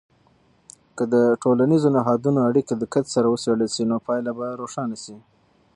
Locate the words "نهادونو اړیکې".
1.97-2.73